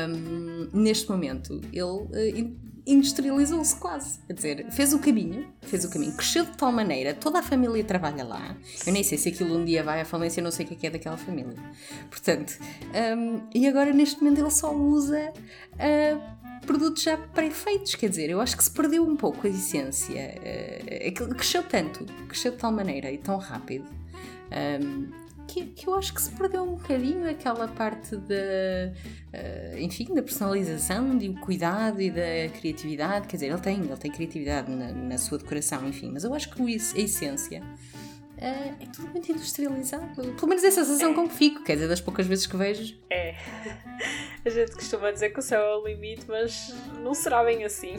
[0.08, 2.56] Um, neste momento, ele uh,
[2.92, 4.18] industrializou-se quase.
[4.26, 7.84] Quer dizer, fez o caminho, fez o caminho, cresceu de tal maneira, toda a família
[7.84, 8.56] trabalha lá.
[8.86, 10.74] Eu nem sei se aquilo um dia vai à falência, eu não sei o que
[10.74, 11.56] é, que é daquela família.
[12.10, 12.58] Portanto,
[13.16, 15.32] um, e agora neste momento ele só usa.
[15.74, 20.34] Uh, produtos já pré-feitos, quer dizer, eu acho que se perdeu um pouco a essência.
[21.16, 23.86] Uh, cresceu tanto, cresceu de tal maneira e tão rápido.
[24.50, 25.10] Um,
[25.48, 28.34] que, que, eu acho que se perdeu um bocadinho aquela parte da,
[29.34, 33.26] uh, enfim, da personalização, do cuidado e da criatividade.
[33.26, 36.50] Quer dizer, ele tem, ele tem criatividade na, na sua decoração, enfim, mas eu acho
[36.50, 37.62] que a essência
[38.40, 40.14] é, é tudo muito industrializado.
[40.14, 41.14] Pelo menos é a sensação é.
[41.14, 42.96] com que fico, quer dizer, das poucas vezes que vejo.
[43.10, 43.34] É.
[44.44, 47.96] A gente costuma dizer que o céu é o limite, mas não será bem assim.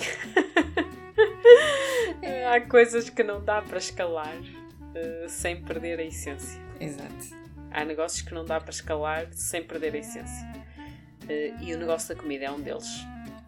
[2.21, 2.47] É.
[2.47, 6.61] Há coisas que não dá para escalar uh, sem perder a essência.
[6.79, 7.38] Exato.
[7.71, 10.47] Há negócios que não dá para escalar sem perder a essência.
[11.23, 12.87] Uh, e o negócio da comida é um deles.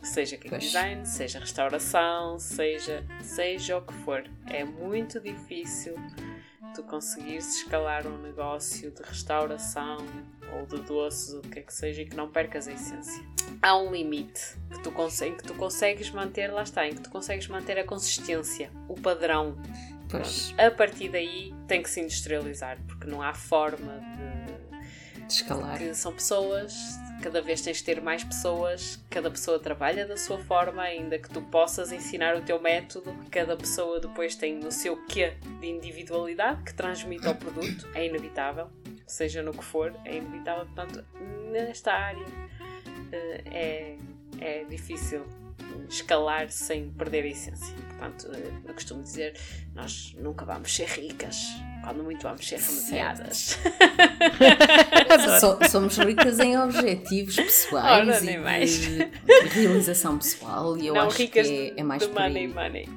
[0.03, 4.23] Seja cake design, seja restauração, seja, seja o que for.
[4.47, 5.95] É muito difícil
[6.73, 9.97] tu conseguires escalar um negócio de restauração
[10.53, 13.23] ou de doces, o que é que seja, e que não percas a essência.
[13.61, 17.09] Há um limite que tu, consegue, que tu consegues manter, lá está, em que tu
[17.09, 19.55] consegues manter a consistência, o padrão.
[20.11, 20.53] Pois.
[20.57, 23.99] A partir daí tem que se industrializar, porque não há forma
[25.17, 25.77] de De escalar.
[25.77, 26.73] Que são pessoas,
[27.23, 31.29] cada vez tens de ter mais pessoas, cada pessoa trabalha da sua forma, ainda que
[31.29, 36.63] tu possas ensinar o teu método, cada pessoa depois tem o seu quê de individualidade
[36.63, 38.69] que transmite ao produto, é inevitável,
[39.07, 40.65] seja no que for, é inevitável.
[40.65, 41.05] Portanto,
[41.51, 42.25] nesta área
[43.13, 43.97] eh, é,
[44.41, 45.25] é difícil
[45.89, 47.73] escalar sem perder a essência.
[47.75, 49.37] Portanto, eh, eu costumo dizer,
[49.73, 51.37] nós nunca vamos ser ricas,
[51.83, 53.57] quando muito vamos ser remediadas.
[55.39, 58.71] so, somos ricas em objetivos pessoais Ora, e mais.
[58.79, 59.09] de
[59.51, 62.29] realização pessoal e eu não acho ricas que é, é mais de por aí.
[62.29, 62.89] money, money.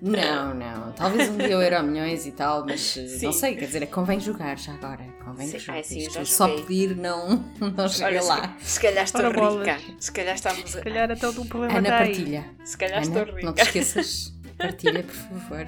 [0.00, 0.92] Não, não.
[0.92, 3.26] Talvez um dia eu era milhões e tal, mas eh, Sim.
[3.26, 5.04] não sei, quer dizer, é que convém jogar já agora.
[5.24, 5.74] Convém Sim, jogar.
[5.74, 8.56] ai, sim, já só pedir não, não chega Olha, lá.
[8.60, 9.78] se, se calhar estou Ora, rica.
[9.98, 10.70] Se calhar estamos.
[10.70, 12.14] Se calhar até um problema Ana, está aí.
[12.14, 12.44] partilha.
[12.64, 13.46] Se calhar estou Ana, rica.
[13.46, 14.32] não te esqueças.
[14.58, 15.66] Partilha, por favor.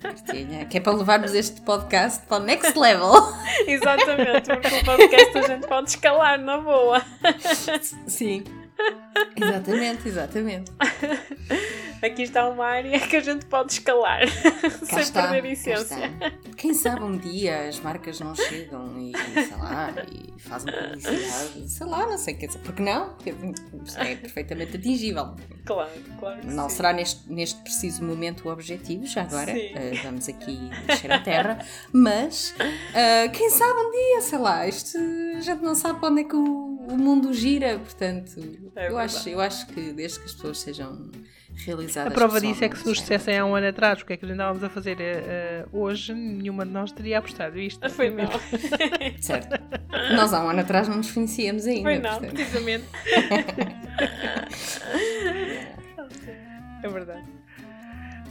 [0.00, 0.64] Partilha.
[0.66, 3.12] Que é para levarmos este podcast para o next level.
[3.66, 7.02] Exatamente, porque o podcast a gente pode escalar na boa.
[8.06, 8.44] Sim.
[9.36, 10.72] Exatamente, exatamente.
[12.02, 14.20] Aqui está uma área que a gente pode escalar
[14.84, 16.12] sem está, perder essência.
[16.56, 21.86] Quem sabe um dia as marcas não chegam e, sei lá, e fazem publicidade, sei
[21.86, 23.16] lá, não sei, quer dizer, porque não?
[23.96, 25.34] É perfeitamente atingível.
[25.64, 26.40] Claro, claro.
[26.40, 26.76] que Não sim.
[26.76, 31.58] será neste, neste preciso momento o objetivo, já agora, eh, vamos aqui descer a terra,
[31.90, 32.54] mas
[32.94, 34.98] eh, quem sabe um dia, sei lá, isto
[35.36, 38.32] a gente não sabe para onde é que o, o mundo gira, portanto,
[38.76, 41.10] É eu, acho, eu acho que desde que as pessoas sejam
[41.54, 42.12] realizadas.
[42.12, 44.12] A prova disso é que se nos pessoalmente, dissessem há um ano atrás o que
[44.12, 47.88] é que a gente estávamos a fazer eh, hoje, nenhuma de nós teria apostado isto.
[47.90, 48.28] Foi não.
[49.20, 49.54] Certo.
[50.16, 51.82] Nós há um ano atrás não nos conhecíamos ainda.
[51.82, 52.34] Foi não, portanto.
[52.34, 52.84] precisamente.
[56.82, 57.24] É verdade.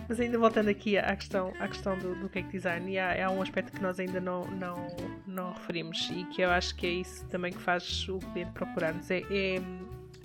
[0.08, 3.42] Mas ainda voltando aqui à questão, à questão do, do cake design, há, há um
[3.42, 4.88] aspecto que nós ainda não, não,
[5.26, 9.10] não referimos e que eu acho que é isso também que faz o cliente procurar-nos,
[9.10, 9.62] é, é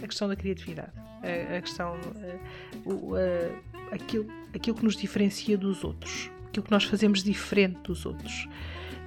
[0.02, 0.92] a questão da criatividade.
[0.96, 2.38] A, a questão, eh,
[2.84, 3.50] o, eh,
[3.92, 8.48] aquilo, aquilo que nos diferencia dos outros, aquilo que nós fazemos diferente dos outros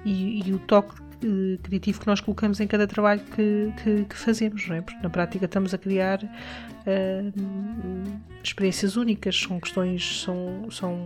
[0.04, 4.16] e, e o toque eh, criativo que nós colocamos em cada trabalho que, que, que
[4.16, 4.80] fazemos, não é?
[4.80, 6.20] Porque na prática estamos a criar
[6.86, 7.24] eh,
[8.42, 10.96] experiências únicas, são questões, são, são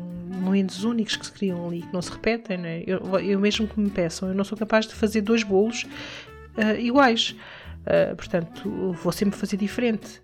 [0.42, 2.82] momentos únicos que se criam ali, que não se repetem, não é?
[2.86, 5.84] Eu, eu mesmo que me peçam, eu não sou capaz de fazer dois bolos
[6.56, 7.36] eh, iguais.
[7.86, 10.20] Uh, portanto, vou sempre fazer diferente.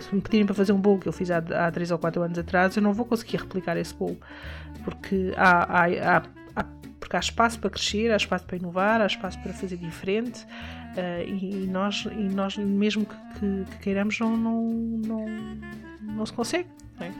[0.00, 2.22] Se me pedirem para fazer um bolo que eu fiz há, há 3 ou 4
[2.22, 4.16] anos atrás, eu não vou conseguir replicar esse bolo.
[4.82, 6.22] Porque há, há, há-
[7.02, 10.44] porque há espaço para crescer, há espaço para inovar, há espaço para fazer diferente.
[10.44, 14.66] uh, e, e nós, e nós, mesmo que, que- que queiramos, não, não,
[15.06, 15.26] não,
[16.00, 16.68] não se consegue.
[17.00, 17.12] não é?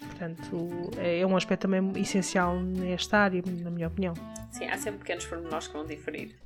[0.00, 4.14] Portanto, é é um aspecto também essencial nesta área, na minha opinião.
[4.52, 6.36] Sim, há sempre pequenos pormenores que vão diferir.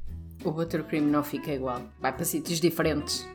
[0.45, 1.83] O buttercream não fica igual.
[2.01, 3.29] Vai para sítios diferentes.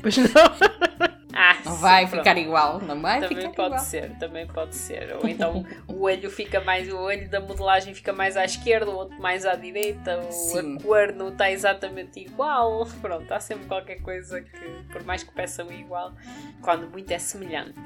[0.00, 0.24] Pois não.
[1.40, 2.18] Ah, Não sim, vai pronto.
[2.18, 2.80] ficar igual.
[2.80, 3.84] Não vai Também ficar pode igual.
[3.84, 5.16] ser, também pode ser.
[5.22, 8.94] Ou então o olho fica mais, o olho da modelagem fica mais à esquerda, o
[8.96, 10.76] outro mais à direita, o Sim.
[10.78, 12.86] a cor não está exatamente igual.
[13.00, 14.58] Pronto, há sempre qualquer coisa que,
[14.92, 16.12] por mais que peçam igual,
[16.60, 17.78] quando muito é semelhante.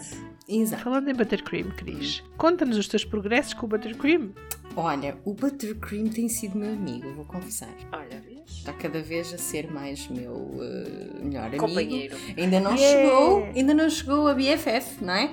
[0.49, 0.83] Exato.
[0.85, 4.31] Falando em buttercream, Cris, conta-nos os teus progressos com o buttercream.
[4.75, 7.69] Olha, o buttercream tem sido meu amigo, vou confessar.
[7.93, 8.41] Olha, vês?
[8.49, 11.67] Está cada vez a ser mais meu eh, melhor amigo.
[11.67, 12.17] Companheiro.
[12.39, 13.03] Ainda não Yeah.
[13.03, 15.31] chegou, ainda não chegou a BFF, não é?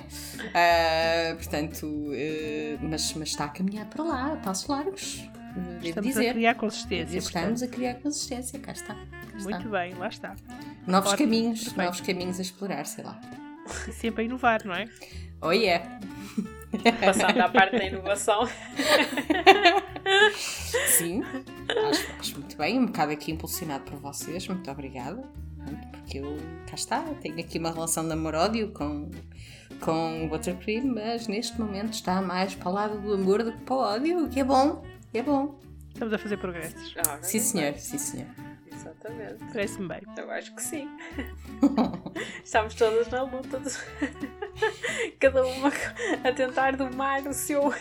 [0.54, 5.24] Ah, portanto, eh, mas, mas está a caminhar para lá, a passos largos.
[5.56, 6.34] Devo Estamos a dizer.
[6.34, 7.18] criar consistência.
[7.18, 8.94] Estamos a criar consistência, cá está.
[8.94, 9.50] cá está.
[9.50, 10.36] Muito bem, lá está.
[10.86, 11.84] Novos Ótimo, caminhos, perfeito.
[11.86, 13.20] novos caminhos a explorar, sei lá.
[13.88, 14.88] E sempre a inovar, não é?
[15.42, 16.00] Oh yeah!
[17.04, 18.48] Passando à parte da inovação.
[20.98, 21.24] Sim,
[21.90, 25.24] acho, acho muito bem, um bocado aqui impulsionado por vocês, muito obrigada.
[26.10, 29.12] Porque eu, cá está, tenho aqui uma relação de amor-ódio com,
[29.80, 33.60] com o buttercream, mas neste momento está mais para o lado do amor do que
[33.60, 35.60] para o ódio, o que é bom, é bom.
[35.94, 36.96] Estamos a fazer progressos.
[37.08, 37.80] Ora, Sim senhor, bem.
[37.80, 38.26] sim senhor.
[38.74, 39.36] Exatamente.
[39.54, 40.02] Parece-me bem.
[40.18, 40.90] Eu acho que sim.
[42.44, 43.60] Estamos todas na luta.
[43.60, 45.72] de- Cada uma
[46.24, 47.72] a tentar domar o seu.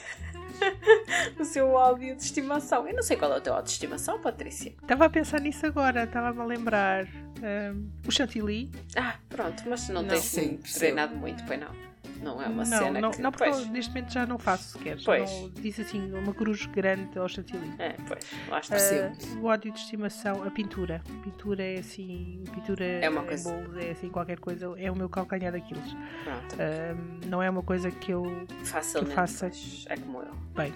[1.38, 2.86] o seu ódio de estimação.
[2.86, 4.72] Eu não sei qual é o teu ódio de estimação, Patrícia.
[4.82, 7.06] Estava a pensar nisso agora, estava-me a lembrar.
[7.42, 8.70] ahm, o chantilly.
[8.96, 10.08] Ah, pronto, mas não, Não.
[10.08, 11.87] tens Sim, treinado muito, pois não.
[12.22, 13.20] Não é uma não, cena não, que.
[13.22, 14.98] não, porque pois, eu neste momento já não faço sequer.
[15.04, 15.30] Pois.
[15.30, 17.72] Não, disse assim, uma cruz grande ao chantilly.
[17.78, 18.76] É, pois, lá está.
[18.76, 19.16] Percebo.
[19.36, 21.02] Ah, o ódio de estimação, a pintura.
[21.08, 22.42] A pintura é assim.
[22.54, 24.74] Pintura É uma em coisa- bolos, é assim qualquer coisa.
[24.78, 25.92] É o meu calcanhar daqueles.
[26.24, 28.46] Pronto, Ahm, não é uma coisa que eu.
[28.64, 29.14] facilmente.
[29.14, 30.34] faça- pois, É como eu.
[30.56, 30.72] Bem,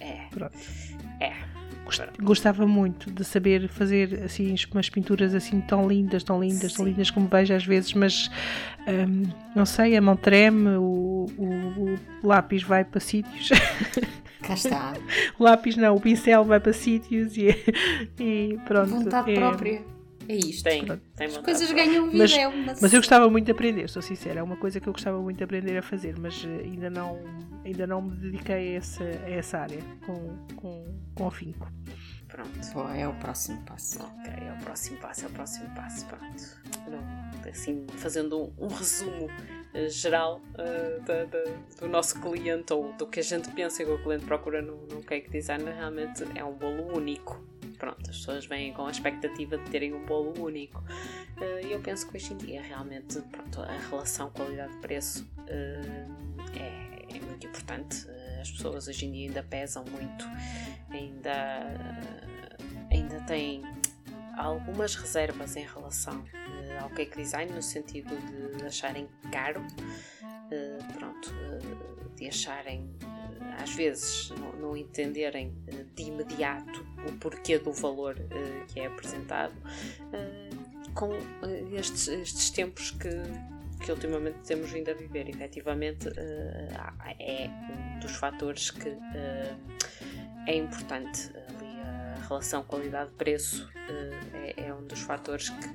[0.00, 0.26] É, é.
[0.30, 0.56] pronto.
[1.20, 1.32] É.
[2.20, 6.76] gostava muito de saber fazer assim umas pinturas assim tão lindas, tão lindas, Sim.
[6.76, 8.30] tão lindas como vejo às vezes, mas
[8.86, 9.22] um,
[9.54, 13.50] não sei, a mão treme, o, o, o lápis vai para sítios.
[14.42, 14.94] Cá está.
[15.38, 17.48] o lápis não, o pincel vai para sítios e,
[18.18, 18.90] e pronto.
[18.90, 19.97] Vontade é, própria.
[20.28, 20.64] É isto.
[20.64, 22.18] Tem, tem As coisas ganham vida.
[22.18, 22.74] Mas, é uma...
[22.80, 24.40] mas eu gostava muito de aprender, sou sincera.
[24.40, 27.18] É uma coisa que eu gostava muito de aprender a fazer, mas eh, ainda não,
[27.64, 31.72] ainda não me dediquei a essa, a essa área com, com, com afinco.
[32.28, 32.90] Pronto.
[32.94, 34.02] é o próximo passo.
[34.02, 36.06] Ok, é o próximo passo, é o próximo passo.
[36.06, 36.44] Pronto.
[36.90, 41.44] Não, assim, fazendo um, um resumo uh, geral uh, da, da,
[41.80, 45.02] do nosso cliente ou do que a gente pensa que o cliente procura no, no
[45.02, 47.42] cake designer, realmente é um bolo único
[47.78, 50.82] pronto, as pessoas vêm com a expectativa de terem um bolo único.
[51.40, 56.06] Eh, e eu penso que hoje em dia realmente pronto, a relação qualidade-preço eh,
[56.54, 58.06] é, é, muito importante.
[58.08, 60.24] Eh, as pessoas hoje em dia ainda pesam muito,
[60.90, 61.64] ainda,
[62.90, 63.62] ainda têm
[64.36, 66.24] algumas reservas em relação
[66.80, 68.14] ao cake design, no sentido
[68.56, 69.62] de acharem caro,
[70.94, 71.34] pronto,
[72.16, 72.88] de acharem
[73.60, 75.52] às vezes não, não entenderem
[75.94, 78.16] de imediato o porquê do valor
[78.68, 79.54] que é apresentado,
[80.94, 81.10] com
[81.72, 83.08] estes, estes tempos que,
[83.84, 85.28] que ultimamente temos vindo a viver.
[85.28, 86.08] Efetivamente,
[87.18, 87.50] é
[87.96, 88.96] um dos fatores que
[90.46, 91.30] é importante.
[91.36, 93.70] Ali a relação qualidade-preço
[94.34, 95.68] é, é, um dos fatores que,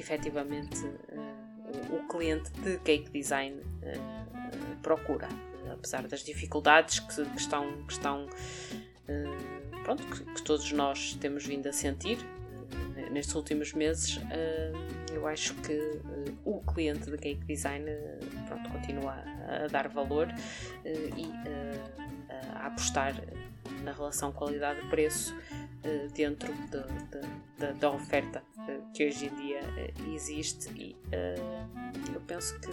[0.00, 0.86] que efetivamente
[1.90, 3.60] o, o cliente de cake design
[4.82, 5.28] procura.
[5.70, 11.46] Apesar das dificuldades que, que estão, que, estão uh, pronto, que, que, todos nós temos
[11.46, 16.00] vindo a sentir uh, nestes últimos meses, uh, eu acho que
[16.44, 17.86] o cliente de Cake Design
[18.46, 20.28] pronto, continua a dar valor
[20.84, 21.26] e
[22.54, 23.14] a apostar
[23.82, 25.34] na relação qualidade-preço
[26.14, 28.42] dentro de, de, de, da oferta
[28.92, 29.60] que hoje em dia
[30.14, 30.96] existe e
[32.12, 32.70] eu penso que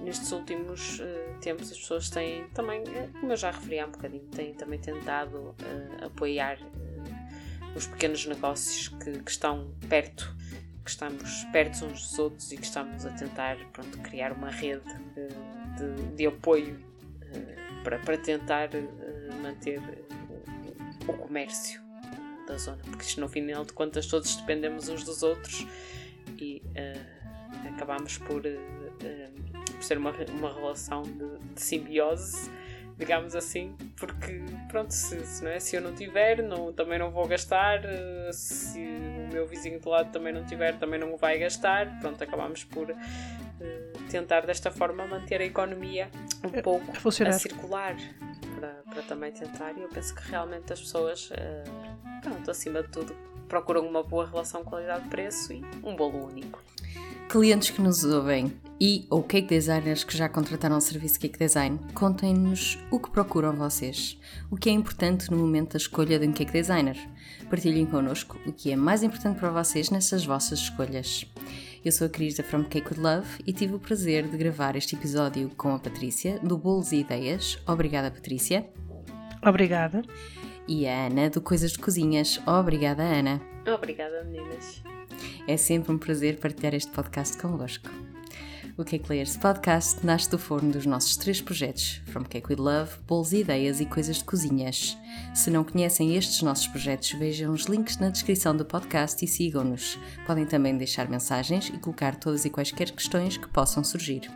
[0.00, 1.00] nestes últimos
[1.40, 4.78] tempos as pessoas têm também, eh, como eu já referi há um bocadinho, têm também
[4.78, 5.54] tentado
[6.00, 6.58] apoiar
[7.74, 10.34] os pequenos negócios que, que, estão perto,
[10.84, 14.84] que estamos perto uns dos outros e que estamos a tentar pronto, criar uma rede
[15.14, 16.78] de, de, apoio
[17.86, 18.68] para, para tentar
[19.40, 19.80] manter
[21.06, 21.80] o comércio
[22.48, 25.64] da zona, porque isto, no final de contas todos dependemos uns dos outros
[26.36, 26.60] e
[27.68, 28.42] acabamos por
[29.76, 32.50] por ser uma, uma relação de, de simbiose,
[32.96, 37.10] digamos assim, porque pronto, se, se, não é, se eu não tiver, não, também não
[37.10, 41.38] vou gastar, eh, se o meu vizinho do lado também não tiver, também não vai
[41.38, 42.96] gastar, pronto, acabamos por uh,
[44.06, 46.10] tentar desta forma manter a economia
[46.44, 47.96] um pouco a, a circular
[48.54, 52.88] para, para também tentar, e eu penso que realmente as pessoas, uh, pronto, acima de
[52.88, 53.16] tudo,
[53.48, 56.62] procuram uma boa relação qualidade-preço e um bolo único
[57.28, 61.78] clientes que nos ouvem e ou cake designers que já contrataram o serviço cake design,
[61.92, 64.18] contem-nos o que procuram vocês,
[64.50, 66.96] o que é importante no momento da escolha de um cake designer.
[67.50, 71.26] Partilhem connosco o que é mais importante para vocês nessas vossas escolhas.
[71.86, 74.74] Eu sou a Cris da From Cake with Love e tive o prazer de gravar
[74.74, 77.60] este episódio com a Patrícia do Bolos e Ideias.
[77.64, 78.68] Obrigada, Patrícia.
[79.40, 80.02] Obrigada.
[80.66, 82.40] E a Ana do Coisas de Cozinhas.
[82.44, 83.40] Obrigada, Ana.
[83.72, 84.82] Obrigada, meninas.
[85.46, 87.88] É sempre um prazer partilhar este podcast convosco.
[88.78, 92.90] O Cake Layers Podcast nasce do forno dos nossos três projetos, From Cake with Love,
[93.06, 94.98] Bolos e Ideias e Coisas de Cozinhas.
[95.34, 99.98] Se não conhecem estes nossos projetos, vejam os links na descrição do podcast e sigam-nos.
[100.26, 104.30] Podem também deixar mensagens e colocar todas e quaisquer questões que possam surgir.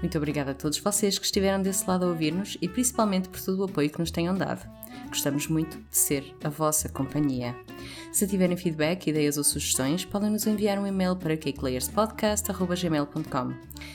[0.00, 3.58] Muito obrigada a todos vocês que estiveram desse lado a ouvir-nos e principalmente por todo
[3.58, 4.66] o apoio que nos tenham dado.
[5.12, 7.54] Gostamos muito de ser a vossa companhia.
[8.10, 13.52] Se tiverem feedback, ideias ou sugestões, podem nos enviar um e-mail para cakelayerspodcast.gmail.com.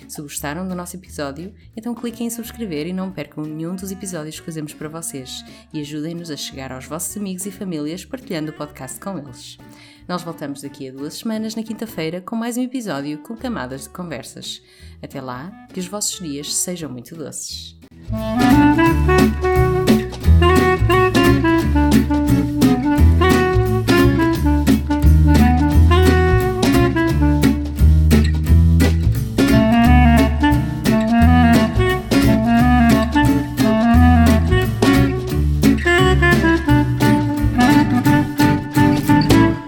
[0.08, 4.40] Se gostaram do nosso episódio, então cliquem em subscrever e não percam nenhum dos episódios
[4.40, 5.44] que fazemos para vocês
[5.74, 9.58] e ajudem-nos a chegar aos vossos amigos e famílias partilhando o podcast com eles.
[10.08, 13.90] Nós voltamos daqui a duas semanas, na quinta-feira, com mais um episódio com camadas de
[13.90, 14.62] conversas.
[15.02, 17.76] Até lá, que os vossos dias sejam muito doces.
[21.74, 22.27] Música